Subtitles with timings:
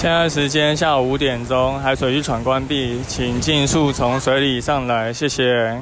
[0.00, 5.78] 现在时间下午五点钟，海水浴场关闭，请尽速从水里上来，谢谢。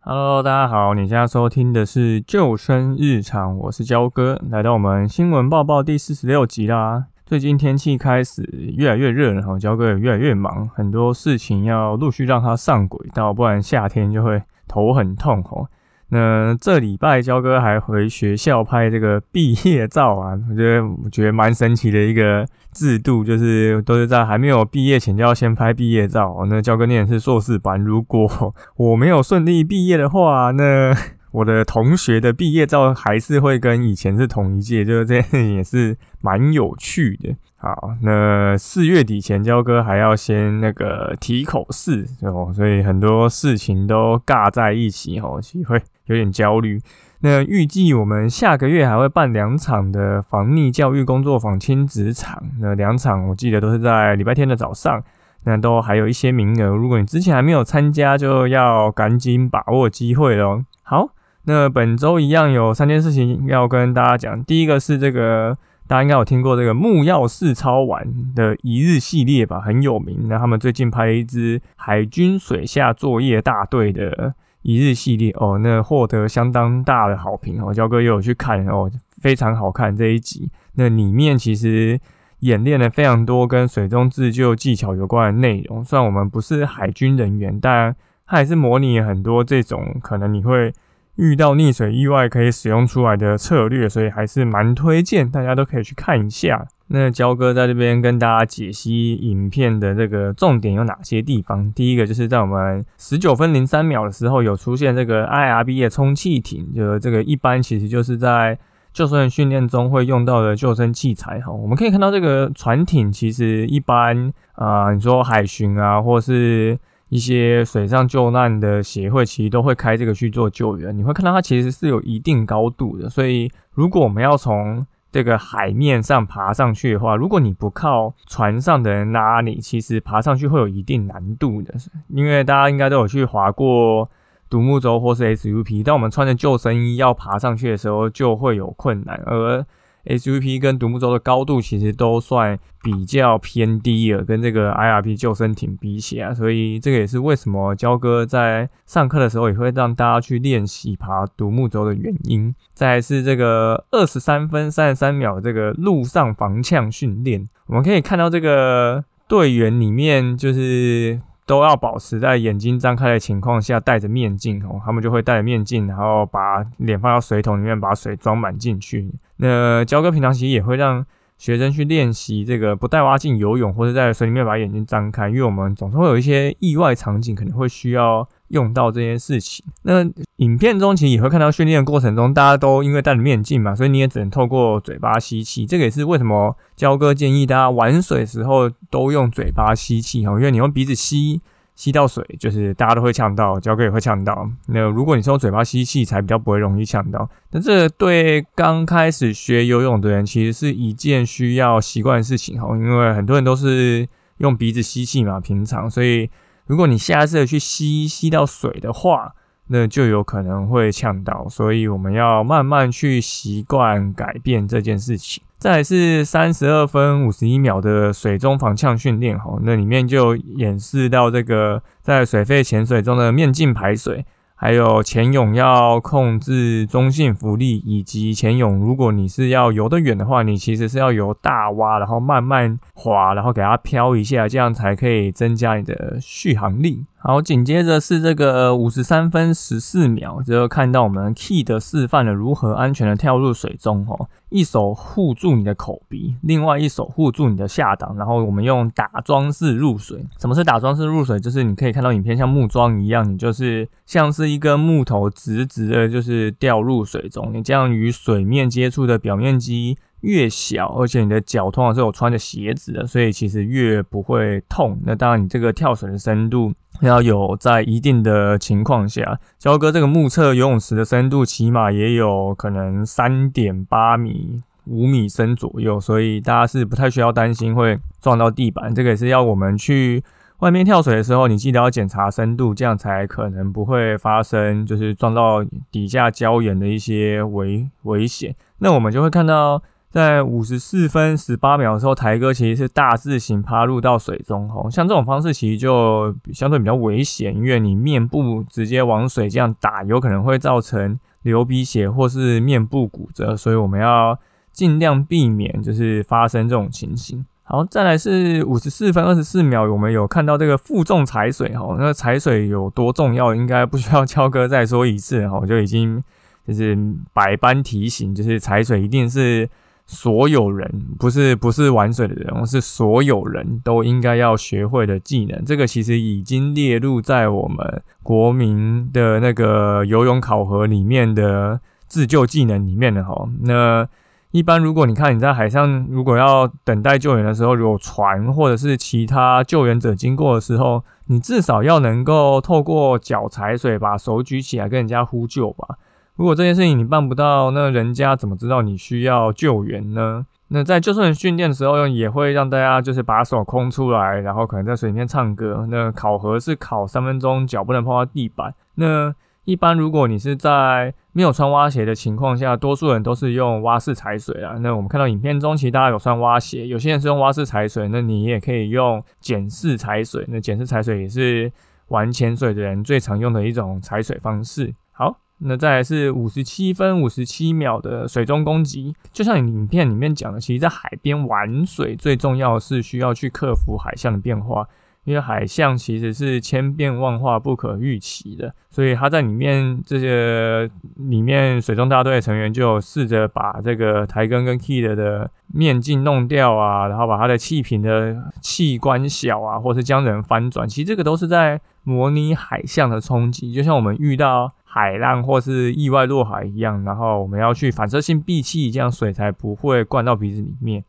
[0.00, 7.06] Hello，大家好，你现在收听的是救生日常，我是焦哥，来到我们新闻报报第四十六集啦。
[7.24, 8.42] 最近天气开始
[8.76, 15.66] 越来越热，然后焦哥也越来越忙，很多事情要陆续让它上轨道，不然夏天就会头很痛哦。
[16.14, 26.44] 那这礼拜焦哥还回学校拍这个毕业照啊，我觉得我觉得蛮神奇的一个制度，就是都是在还没有毕业前就要先拍毕业照。
[26.50, 28.28] 那焦哥念的是硕士班，如果
[28.76, 30.94] 我没有顺利毕业的话，那
[31.30, 37.34] 我的同学的毕业照还是会跟以前是同一届，就是这件事情也是蛮有趣的。
[37.56, 46.80] 好，那四月底前，焦哥还要先那个提口试哦，所以很多事情都尬在一起哦，会有点焦虑。
[47.20, 55.02] 那预计我们下个月还会办两场的防溺教育工作坊亲子场，那两场我记得都是在礼拜天的早上，
[55.44, 60.64] 那都还有一些名额，如果你之前还没有参加，就要赶紧把握机会喽。
[60.82, 61.10] 好，
[61.44, 65.56] 那本周一样有三件事情要跟大家讲，第一个是这个。
[65.88, 70.26] 大家应该有听过这个木曜四超玩的一日系列吧，很有名。
[70.26, 74.32] 那他们最近拍了一支海军水下作业大队的
[74.62, 77.74] 一日系列哦，那获得相当大的好评哦。
[77.74, 78.90] 焦哥也有去看哦，
[79.20, 80.50] 非常好看这一集。
[80.74, 82.00] 那里面其实
[82.40, 85.84] 演练了非常多跟水中自救技巧有关的内容。
[85.84, 87.94] 虽然我们不是海军人员，但
[88.26, 90.72] 它还是模拟很多这种可能你会。
[91.16, 96.66] 遇到溺水意外可以使用出来的策略，所以还是蛮推荐大家都可以去看一下。
[96.94, 101.72] 那焦哥在这边跟大家解析影片的这个重点有哪些地方？
[101.72, 108.58] 第一个就是在我们十九分零三秒的时候有出现这个 IRB 的充气艇，就这个一般其实就是在
[108.92, 111.50] 救生员训练中会用到的救生器材哈。
[111.50, 116.78] 我们可以看到这个船艇其实一般啊，你说海巡啊，或是
[117.08, 131.74] 一些水上救难的协会其实都会开这个去做救援，你会看到它其实是有一定高度的，所以如果我们要从这个海面上爬上去的话，如果你不靠船上的人拉你，其实爬上去会有一定难度的，
[132.08, 134.10] 因为大家应该都有去划过
[134.48, 139.64] 独木舟或是 SUP，当我们穿着救生衣要爬上去的时候，就会有困难，而
[140.04, 152.54] SUP 跟独木舟的高度其实都算比较偏低了，跟这个 IRP 救生艇比起来，所以这个也是为什么焦哥在上课的时候也会让大家去练习爬独木舟的原因。
[152.74, 161.20] 再是这个二十三分三十三秒这个陆上防呛训练，我们可以看到这个队员里面就是。
[161.44, 169.10] 都要保持在眼睛张开的情况下戴着面镜哦，他们就会戴着面镜，然后把脸放到水桶里面，把水装满进去。
[169.36, 171.04] 那焦哥平常其实也会让
[171.42, 178.28] 学生去练习这个不戴蛙镜游泳，或者在水里面把眼睛张开，因为我们总是会有一些意外场景，可能会需要。
[178.52, 180.04] 用到这件事情，那
[180.36, 185.64] 影片中其实也会看到训练过程中，大家都因为戴了面镜嘛，所以你也只能透过嘴巴吸气。
[185.64, 191.40] 这个也是为什么焦哥建议大家玩水时候都用嘴巴吸气哈，因为你用鼻子吸
[191.74, 194.48] 吸到水，就是大家都会呛到，焦哥也会呛到。
[194.66, 197.28] 那如果你是用嘴巴吸气，才比较不会容易呛到。
[197.50, 206.30] 那这对刚开始学游泳的人，其实是一件需要习惯的事情哈，因为很多人都是用鼻子吸气嘛，平常所以。
[206.64, 209.34] 如果你下次去吸吸到水的话，
[209.66, 215.42] 那就有可能会呛到，所以我们要慢慢去习惯改变这件事情。
[215.62, 224.26] 再是三十二分五十一秒的水中防呛训练，哈，那里面就演示到这个在水肺潜水中的面镜排水。
[224.56, 237.04] 还有潜泳要控制中性浮力，以及潜泳如果你是要游得远的话，你其实是要游大蛙，然后慢慢滑，然后给它漂一下，这样才可以增加你的续航力。
[237.18, 244.28] 好，紧接着是这个五十三分十四秒，就看到我们 Key 的示范了如何安全的跳入水中哦。
[244.52, 250.24] 一手护住你的口鼻，另外一手护住你的下档，然后我们用打桩式入水。
[250.38, 251.40] 什么是打桩式入水？
[251.40, 257.50] 就是你可以看到影片像木桩一样，你就是像是一根木头直直的，就是掉入水中。
[257.52, 259.96] 你这样与水面接触的表面积。
[260.22, 264.98] 越小，而且你的脚通常是有穿着鞋子的，所以其实越不会痛。
[265.04, 278.94] 那当然，你这个跳水的深度要有在一定的情况下，焦哥这个目测游泳池的深度起码也有可能三点八米、五米深左右，所以大家是不太需要担心会撞到地板。
[278.94, 280.22] 这个也是要我们去
[280.60, 288.54] 外面跳水的时候，你记得要检查深度，这样才可能不会发生就是撞到底下礁岩的一些危危险。
[288.78, 289.82] 那我们就会看到。
[290.12, 304.38] 在五十四分十八秒的时候，台哥其实是大字型趴入到水中，吼，像这种方式其实就相对比较危险，因为你面部直接往水这样打，有可能会造成流鼻血或是面部骨折，所以我们要
[304.70, 307.42] 尽量避免就是发生这种情形。
[307.62, 316.22] 好，再来是五十四分二十四秒，我们有看到这个负重踩水，吼，那踩水有多重要，应该不需要敲哥再说一次，吼，就已经
[316.68, 316.98] 就是
[317.32, 319.66] 百般提醒，就是踩水一定是。
[320.06, 325.64] 所有人不是不是玩水的人，是所有人都应该要学会的技能。
[325.64, 333.48] 这个其实已经列入在我们国民的那个游泳考核里面的自救技能里面的哈。
[333.62, 334.06] 那
[334.50, 345.96] 一般如果你看你在海上，如果要等待救援的时候，有船或者是其他救援者经过的时候，你至少要能够透过脚踩水，把手举起来跟人家呼救吧。
[346.36, 350.46] 如果这件事情你办不到，那人家怎么知道你需要救援呢？
[350.68, 355.86] 那在救生员训练的时候，也会让大家就是把手空出来，然后可能在水里面唱歌。
[355.90, 358.74] 那考核是考三分钟，脚不能碰到地板。
[358.94, 359.34] 那
[359.64, 364.76] 一般如果你是在没有穿蛙鞋的情况下，多数人都是用蛙式踩水啊。
[364.80, 370.46] 那我们看到影片中，其实大家有穿蛙鞋，有些人是用蛙式踩水，那你也可以用简式踩水。
[370.48, 371.70] 那简式踩水也是
[372.08, 374.94] 玩潜水的人最常用的一种踩水方式。
[375.12, 375.36] 好。
[375.64, 384.84] 那再来是五十七分五十七秒的水中攻击，就像影片里面讲的，其实，在海边玩水最重要是需要去克服海象的变化，
[385.22, 404.72] 因为海象其实是千变万化、不可预期的，所以他在里面这些里面水中大队的成员就试着把这个台根跟 Kid 的面镜弄掉啊，然后把他的气瓶的气关小啊，或是将人翻转，其实这个都是在模拟海象的冲击，就像我们遇到。
[404.94, 411.02] 海浪或是意外落海一样，然后我们要去反射性闭气，这样水才不会灌到鼻子里面。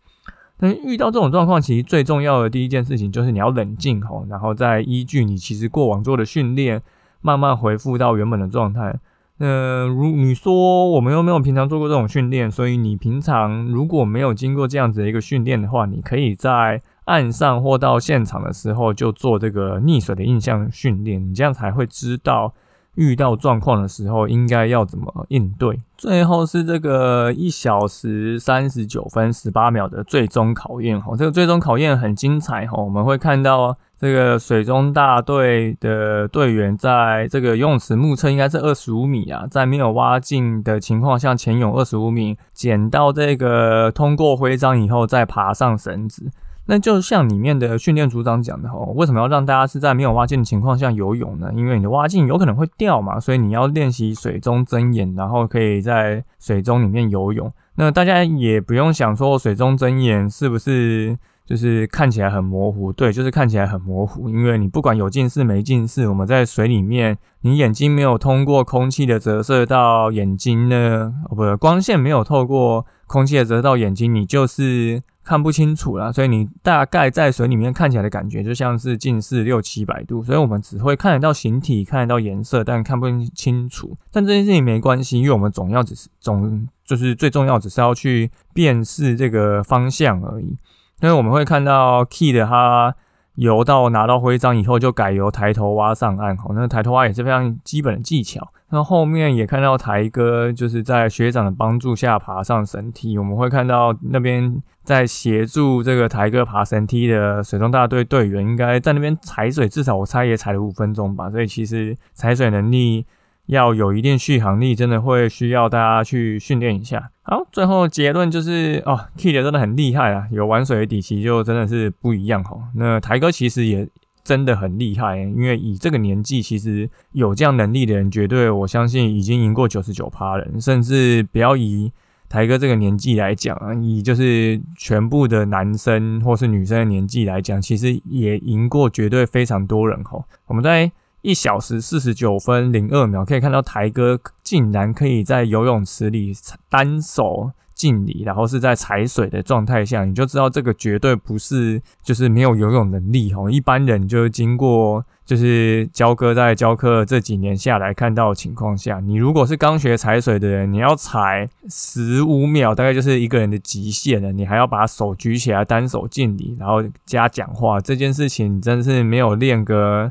[0.57, 6.81] 但遇到这种状况，其实最重要的第一件事情就是你要冷静吼，然后再依据你其实过往做的训练，
[7.19, 8.97] 慢慢恢复到原本的状态。
[9.39, 22.53] 那如你说我们又没有平常做过这种训练，所以你平常如果没有经过这样子的一个训练的话，你可以在岸上或到现场的时候就做这个溺水的印象训练，你这样才会知道。
[22.95, 25.80] 遇到状况的时候，应该要怎么应对？
[25.98, 46.30] 最后是这个一小时三十九分十八秒的最终考验哈，这个最终考验很精彩哈，我们会看到这个水中大队的队员在这个游泳池目测应该是二十五米啊，在没有挖进的情况下潜泳二十五米，捡到这个通过徽章以后再爬上绳子。
[46.65, 51.51] 那就像里面的训练组长讲的哦，为什么要让大家是在没有蛙镜的情况下游泳呢？
[51.56, 57.51] 因为你的蛙镜有可能会掉嘛，所以你要练习水中睁眼，然后可以在水中里面游泳。
[57.75, 62.91] 那大家也不用想说水中睁眼是不是就是看起来很模糊？
[62.93, 75.01] 对，就是看起来很模糊，因为你不管有近视没近视，我们在水里面，你眼睛没有通过空气的折射到眼睛呢，哦不，光线没有透过空气的折射到眼睛，你就是。
[75.25, 83.95] 看不清楚了，所以你大概在水里面看起来的感觉就像是近视六七百度，所以我们只会看得到形体，看得到颜色，但看不清楚。
[84.12, 90.57] 但这件事情没关系，因为我们总要只是总就是最重要，只是要去辨识这个方向而已。
[91.03, 92.95] 因为我们会看到 Key 的他。
[93.36, 96.38] 游到拿到徽章以后，就改由抬头蛙上岸。
[96.38, 98.48] 好，那抬头蛙也是非常基本的技巧。
[98.69, 103.17] 那后面也看到台哥就是在学长的帮助下爬上绳梯。
[103.17, 111.31] 我们会看到那边在协助这个台哥爬绳梯的水中大队队员，应该在那边踩水，至少我猜也踩了五分钟吧。
[111.31, 113.03] 所以其实踩水能力。
[113.47, 117.12] 要有一定续航力，真的会需要大家去训练一下。
[117.23, 122.57] 好，最后结论就是哦，Kid 真的很厉害啊，有玩水的底气就真的是不一样哈。
[122.75, 123.88] 那台哥其实也
[124.23, 131.91] 真的很厉害，因为以这个年纪，其实有这样能力的人，绝对我相信已经赢过九十九趴人，甚至不要以
[132.29, 140.25] 台哥这个年纪来讲，以就是全部的男生或是女生的年纪来讲，其实也赢过绝对非常多人吼。
[140.47, 140.91] 我们在
[141.24, 146.32] 一小时四十九分零二秒可以看到台哥竟然可以在游泳池里
[146.70, 147.51] 单手。
[147.75, 153.50] 敬礼，然后是在踩水的状态下，你就知道这个绝对不是就是没有游泳能力哦。
[153.50, 164.32] 一般人就经过就是教哥在教课这几年下来看到的情况下，你如果是刚学踩水的人，你要踩十五秒，大概就是一个人的极限了。
[164.32, 170.10] 你还要把手举起来单手敬礼，然后加讲话，这件事情真的是没有练个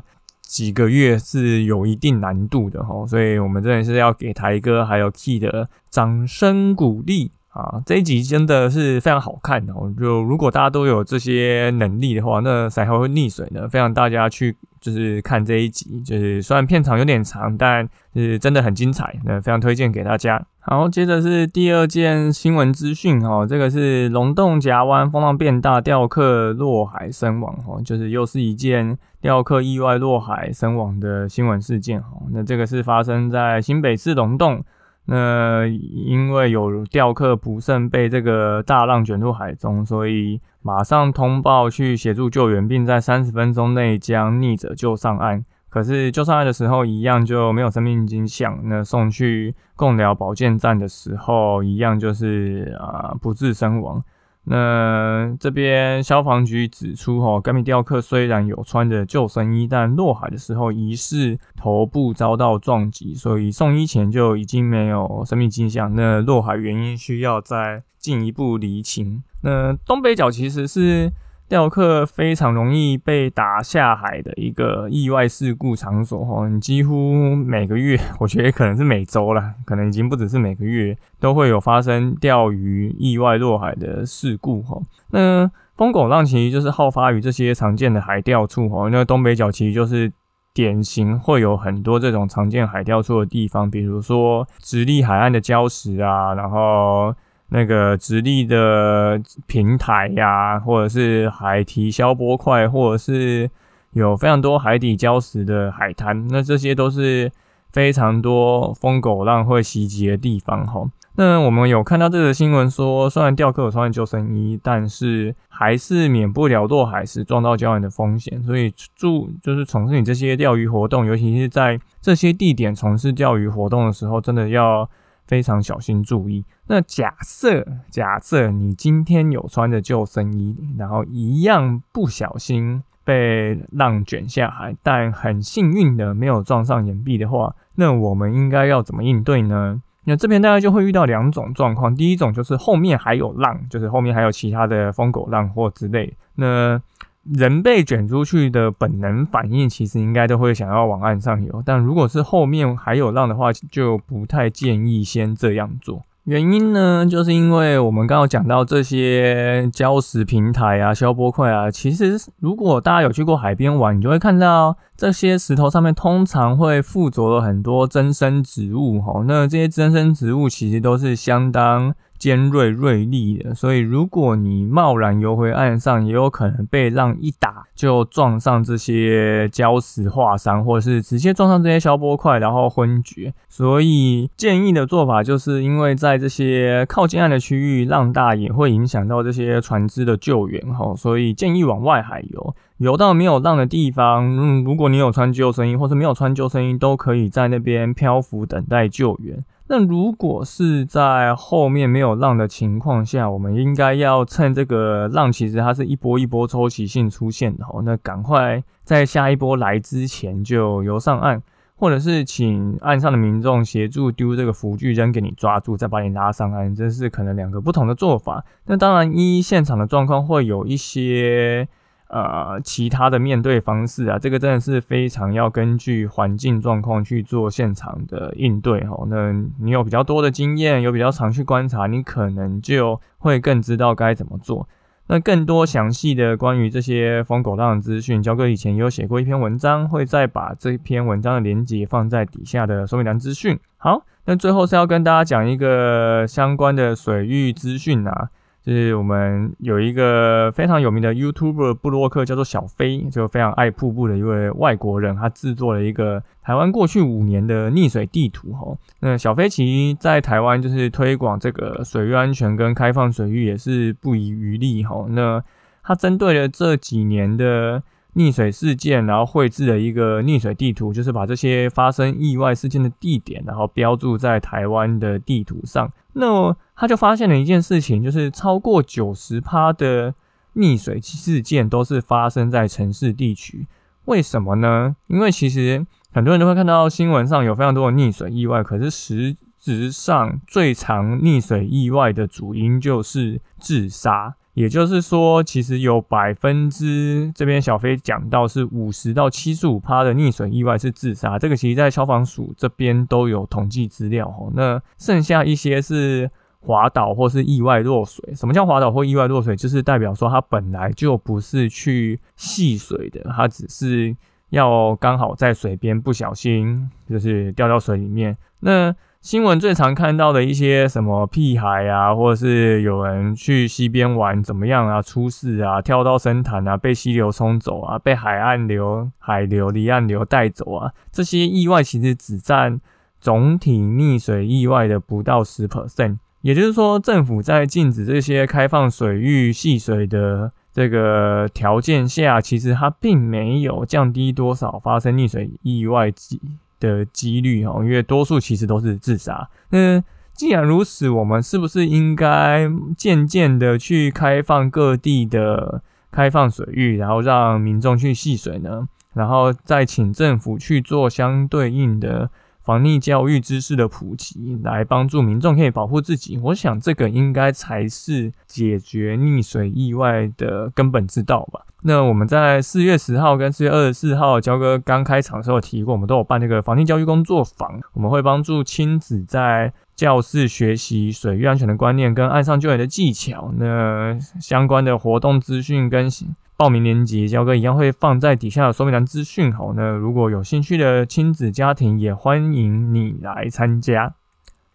[0.53, 3.07] 几个月是有一定难度的哈。
[3.07, 7.31] 所以我们这里是要给台哥还有 Key 的掌声鼓励。
[7.53, 9.93] 啊，这一集真的是非常好看哦！
[9.99, 13.69] 就如果大家都有这些能力的话，那谁还会溺水呢？
[13.69, 20.43] 非常大家去就是看这一集，就是虽然片长有点长，但是真的很精彩，那非常推荐给大家。
[20.61, 32.23] 好，接着是第二件新闻资讯哦，这个是龙洞夹湾风浪变大，钓客落海身亡哦，就是又是一件钓客意外落海身亡的新闻事件哦。
[32.31, 34.59] 那这个是发生在新北市龙洞。
[35.05, 45.43] 那因为有钓客不慎被这个大浪卷入海中，所以马上通报去协助救援，并在三十分钟内将溺者救上岸。
[45.69, 48.59] 可是救上岸的时候，一样就没有生命迹象。
[48.65, 54.01] 那送去共疗保健站的时候，一样就是啊不治身亡。
[54.45, 65.93] 那这边消防局指出，哈，该名雕刻虽然有穿着救生衣，但落海的时候疑似头部遭到撞击，所以送医前就已经没有生命迹象。
[65.95, 69.23] 那落海原因需要再进一步厘清。
[69.41, 71.11] 那东北角其实是。
[71.49, 84.81] 钓客非常容易被打下海的一个意外事故场所哈，你几乎每个月，我觉得可能是每周了，可能已经不只是每个月，都会有发生钓鱼意外落海的事故哈。
[85.11, 90.11] 那疯狗浪其实就是好发于这些常见的海钓处哈，那东北角其实就是
[90.55, 97.13] 典型会有很多这种常见海钓处的地方，比如说直立海岸的礁石啊，然后。
[97.55, 103.47] 那个直立的平台呀，或者是海堤消波块，或者是
[103.91, 107.31] 有非常多海底礁石的海滩，那这些都是
[107.71, 110.83] 非常多疯狗浪会袭击的地方哈。
[111.15, 118.41] 那我们有看到这个新闻说，虽然钓客有穿救生衣，但是还是免不了落海时撞到礁岩的风险。
[118.41, 124.89] 所以，注就是从事你这些钓鱼活动，尤其是在这些地点从事钓鱼活动的时候，真的要。
[125.27, 126.43] 非常小心注意。
[126.67, 139.81] 那假设假设你今天有穿着救生衣，然后一样不小心被浪卷下海，但很幸运的没有撞上岩壁的话，那我们应该要怎么应对呢？
[140.05, 141.95] 那这边大概就会遇到两种状况。
[141.95, 146.13] 第一种就是后面还有浪，就是后面还有其他的疯狗浪或之类。
[146.35, 146.81] 那
[147.23, 151.63] 人被卷出去的本能反应，其实应该都会想要往岸上游。
[151.65, 156.01] 但如果是后面还有浪的话，就不太建议先这样做。
[156.25, 169.01] 原因呢，就是因为我们刚刚讲到这些礁石平台啊、消波块啊，其实如果大家有去过海边玩，你就会看到这些石头上面通常会附着了很多增生植物。
[169.01, 171.93] 哈，那这些增生植物其实都是相当。
[172.23, 183.33] 尖锐锐利的，所以如果你贸然游回岸上，也有可能被浪一打就撞上这些礁石划伤，或者是直接撞上这些消波块，然后昏厥。
[183.49, 194.25] 所以建议的做法就是，因为在这些靠近岸的区域，浪大也会影响到这些船只的救援哈，所以建议往外海游，游到没有浪的地方。
[194.25, 199.41] 嗯，如果你有穿救生衣，或是没有穿救生衣，都可以在那边漂浮等待救援。
[199.67, 211.41] 那如果是在后面没有浪的情况下，我们应该要趁这个浪其实它是一波一波周期性出现的哦，那赶快在下一波来之前就游上岸，
[211.77, 218.43] 或者是请岸上的民众协助丢这个浮具扔给你抓住，再把你拉上岸，这是可能两个不同的做法。
[218.65, 221.69] 那当然，一现场的状况会有一些。
[222.13, 229.03] 呃，其他的面对方式啊，这个真的是非常要根据环境状况去做现场的应对哈。
[229.07, 234.67] 那你有比较多的经验，有比较常去观察，你可能就会更知道该怎么做。
[235.07, 243.59] 那更多详细的关于这些疯狗浪的资讯，焦哥以前也有写过一篇文章，会再把这篇文章的连接放在底下的说明栏资讯。
[243.77, 248.29] 好，那最后是要跟大家讲一个相关的水域资讯啊。
[248.65, 258.77] 就是我们有一个非常有名的 YouTuber 布洛克，叫做小飞，就非常爱瀑布的一位外国人，他制作了一个台湾过去五年的溺水地图哈。
[259.01, 265.05] 那小飞其实在台湾就是推广这个水域安全跟开放水域也是不遗余力哈。
[265.09, 265.43] 那
[265.83, 267.83] 他针对了这几年的。
[268.15, 275.91] 溺水事件，然后绘制了一个溺水地图，就是把这些发生意外事件的地点，然后标注在台湾的地图上。
[276.13, 280.13] 那他就发现了一件事情，就是超过九十趴的
[280.55, 283.67] 溺水事件都是发生在城市地区。
[284.05, 284.95] 为什么呢？
[285.07, 294.35] 因为其实很多人都会看到新闻上有非常多的溺水意外，可是实质上最常溺水意外的主因就是自杀。
[294.53, 304.51] 也就是说，其实有百分之这边小飞讲到是五十到七十五趴的溺水意外是自杀，这个其实在消防署这边都有统计资料哦。
[304.53, 306.29] 那剩下一些是
[306.59, 308.33] 滑倒或是意外落水。
[308.35, 309.55] 什么叫滑倒或意外落水？
[309.55, 314.15] 就是代表说他本来就不是去戏水的，他只是
[314.49, 318.37] 要刚好在水边不小心就是掉到水里面。
[318.59, 332.81] 那新闻最常看到的一些什么屁孩啊，或者是有人去溪边玩怎么样啊，出事啊，跳到深潭啊，被溪流冲走啊，被海岸流、海流、离岸流带走啊，这些意外其实只占
[333.17, 336.17] 总体溺水意外的不到十 percent。
[336.41, 346.41] 也就是说，政府在禁止这些开放水域戏水的这个条件下，其实它并没有降低多少发生溺水意外机。
[346.83, 349.49] 的几率哦，因为多数其实都是自杀。
[349.69, 358.89] 那既然如此，我们是不是应该渐渐的去开放各地的开放水域，然后让民众去戏水呢？
[359.13, 362.29] 然后再请政府去做相对应的
[362.63, 366.37] 防溺教育知识的普及，来帮助民众可以保护自己。
[366.37, 371.61] 我想这个应该才是解决溺水意外的根本之道吧。
[371.85, 383.51] 那我们在四月十号跟四月二十四号，焦哥刚开场的时候提过，我们都有办那个防溺教育工作坊，我们会帮助亲子在教室学习水域安全的观念跟岸上救援的技巧。
[383.57, 386.09] 那相关的活动资讯跟
[386.55, 389.51] 报名链接，焦哥一样会放在底下的说明栏资讯。
[389.51, 394.15] 好，那如果有兴趣的亲子家庭，也欢迎你来参加。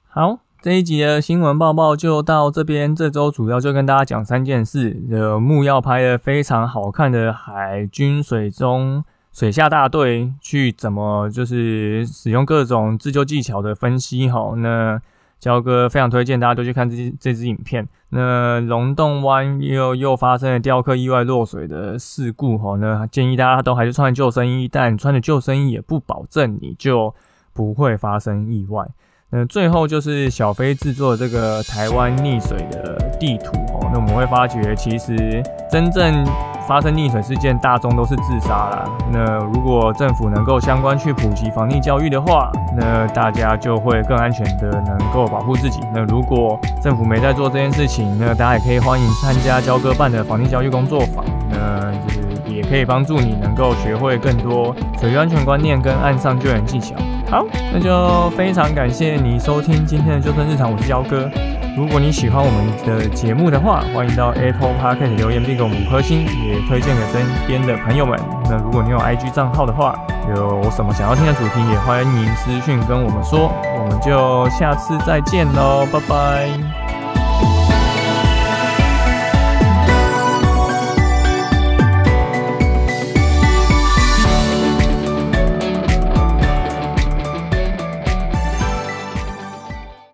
[0.08, 0.40] 好。
[0.61, 2.92] 这一集的新闻报报就到这边。
[2.92, 14.28] 这周主要就跟大家讲三件事：呃，木曜拍的非常好看的海军水中水下大队去怎么就是使用各种自救技巧的分析。
[14.28, 15.00] 好，那
[15.38, 17.86] 焦哥非常推荐大家都去看这这支影片。
[18.10, 22.56] 那龙洞湾又又发生了雕刻意外落水的事故。
[22.56, 27.14] 哈，那建议大家都还是穿救生衣，但穿着救生衣也不保证你就
[27.52, 28.86] 不会发生意外。
[29.30, 33.90] 那最后就是小飞制作这个台湾溺水的地图哦。
[33.92, 36.24] 那我们会发觉，其实真正
[36.69, 38.85] 发生溺水事件，大众都是自杀啦。
[39.11, 45.81] 那如果政府能够相关去普及防溺教育的话，那大家就会更安全的能够保护自己。
[45.95, 51.25] 那如果政府没在做这件事情，那大家也可以欢迎参加交哥办的防溺教育工作坊。
[51.50, 56.95] 那就是也可以帮助你能够学会更多水域安全观念跟岸上救援技巧。
[57.31, 61.31] 好，那就非常感谢你收听今天的救生日常，我是焦哥。
[61.78, 68.19] 如果你喜欢我们的节目的话，欢迎到 Apple Podcast 留言并给我们五颗星，也推荐给身边的朋友们。
[68.50, 69.97] 那如果你有 IG 账号的话，
[70.34, 73.52] 有什么想要听的主题，也欢迎私讯跟我们说。
[73.78, 76.98] 我们就下次再见喽，拜拜。